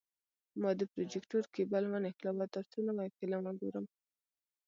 [0.61, 3.85] ما د پروجیکتور کیبل ونښلاوه، ترڅو نوی فلم وګورم.